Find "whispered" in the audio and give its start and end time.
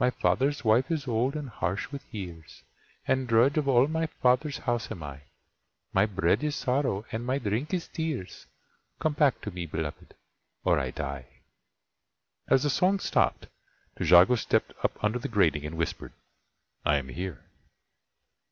15.76-16.14